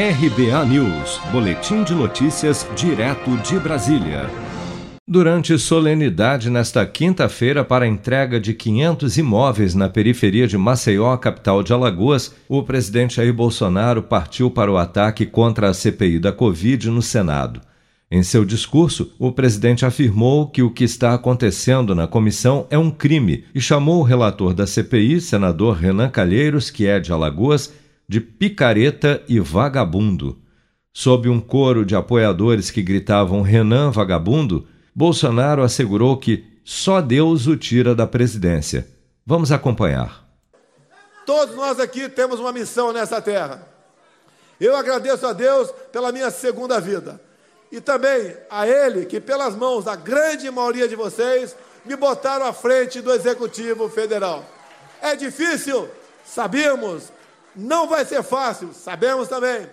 [0.00, 4.30] RBA News, Boletim de Notícias, direto de Brasília.
[5.04, 11.64] Durante solenidade nesta quinta-feira para a entrega de 500 imóveis na periferia de Maceió, capital
[11.64, 16.90] de Alagoas, o presidente Jair Bolsonaro partiu para o ataque contra a CPI da Covid
[16.90, 17.60] no Senado.
[18.08, 22.88] Em seu discurso, o presidente afirmou que o que está acontecendo na comissão é um
[22.88, 27.72] crime e chamou o relator da CPI, senador Renan Calheiros, que é de Alagoas,
[28.08, 30.40] de picareta e vagabundo.
[30.92, 37.56] Sob um coro de apoiadores que gritavam Renan vagabundo, Bolsonaro assegurou que só Deus o
[37.56, 38.88] tira da presidência.
[39.24, 40.26] Vamos acompanhar.
[41.26, 43.68] Todos nós aqui temos uma missão nessa terra.
[44.58, 47.20] Eu agradeço a Deus pela minha segunda vida.
[47.70, 51.54] E também a Ele que, pelas mãos da grande maioria de vocês,
[51.84, 54.44] me botaram à frente do Executivo Federal.
[55.02, 55.88] É difícil,
[56.24, 57.12] sabíamos,
[57.58, 59.68] não vai ser fácil, sabemos também.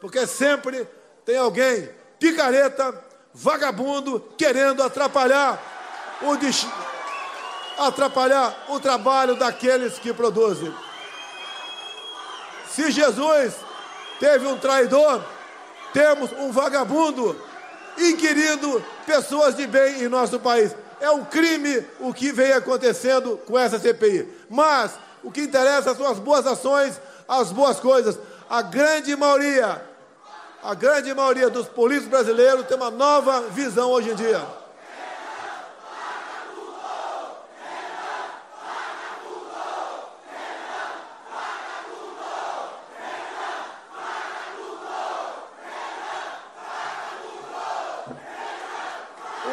[0.00, 0.88] Porque sempre
[1.24, 2.92] tem alguém picareta,
[3.32, 5.62] vagabundo, querendo atrapalhar
[6.20, 6.36] o
[7.86, 10.74] atrapalhar o trabalho daqueles que produzem.
[12.68, 13.54] Se Jesus
[14.18, 15.24] teve um traidor,
[15.92, 17.40] temos um vagabundo
[17.96, 20.74] inquirindo pessoas de bem em nosso país.
[21.00, 24.28] É um crime o que vem acontecendo com essa CPI.
[24.50, 28.18] Mas o que interessa são as boas ações, as boas coisas.
[28.48, 29.84] A grande maioria,
[30.62, 34.60] a grande maioria dos políticos brasileiros tem uma nova visão hoje em dia.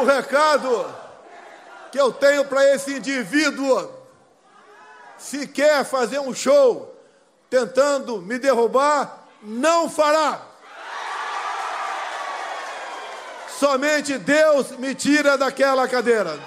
[0.00, 0.94] O recado
[1.92, 3.99] que eu tenho para esse indivíduo
[5.20, 6.96] se quer fazer um show
[7.50, 10.46] tentando me derrubar, não fará.
[13.58, 16.38] Somente Deus me tira daquela cadeira.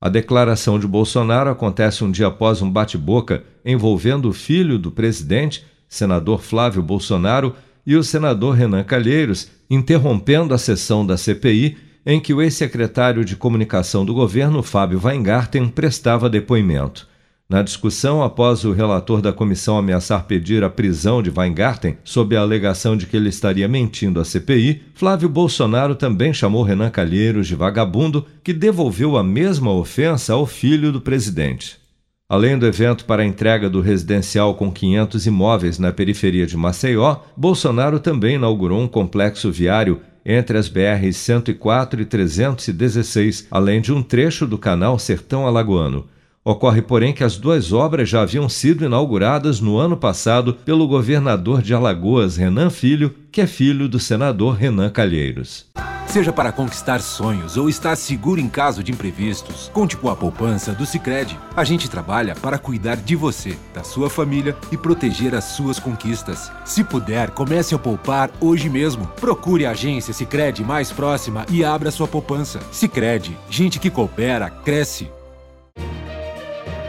[0.00, 5.64] A declaração de Bolsonaro acontece um dia após um bate-boca envolvendo o filho do presidente,
[5.88, 7.54] senador Flávio Bolsonaro,
[7.86, 13.36] e o senador Renan Calheiros, interrompendo a sessão da CPI em que o ex-secretário de
[13.36, 17.11] comunicação do governo, Fábio Weingarten, prestava depoimento.
[17.52, 22.40] Na discussão, após o relator da comissão ameaçar pedir a prisão de Weingarten sob a
[22.40, 27.54] alegação de que ele estaria mentindo à CPI, Flávio Bolsonaro também chamou Renan Calheiros de
[27.54, 31.76] vagabundo, que devolveu a mesma ofensa ao filho do presidente.
[32.26, 37.18] Além do evento para a entrega do residencial com 500 imóveis na periferia de Maceió,
[37.36, 44.02] Bolsonaro também inaugurou um complexo viário entre as BRs 104 e 316, além de um
[44.02, 46.06] trecho do canal Sertão Alagoano.
[46.44, 51.62] Ocorre, porém, que as duas obras já haviam sido inauguradas no ano passado pelo governador
[51.62, 55.70] de Alagoas, Renan Filho, que é filho do senador Renan Calheiros.
[56.08, 60.72] Seja para conquistar sonhos ou estar seguro em caso de imprevistos, conte com a poupança
[60.72, 61.38] do Sicredi.
[61.56, 66.50] A gente trabalha para cuidar de você, da sua família e proteger as suas conquistas.
[66.64, 69.06] Se puder, comece a poupar hoje mesmo.
[69.20, 72.58] Procure a agência Sicredi mais próxima e abra sua poupança.
[72.72, 75.08] Sicredi, gente que coopera cresce